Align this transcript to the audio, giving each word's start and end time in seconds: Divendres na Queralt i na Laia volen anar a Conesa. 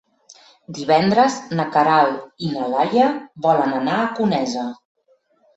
Divendres 0.77 1.35
na 1.59 1.67
Queralt 1.75 2.47
i 2.47 2.51
na 2.55 2.71
Laia 2.73 3.13
volen 3.47 3.77
anar 3.81 3.99
a 4.07 4.11
Conesa. 4.23 4.69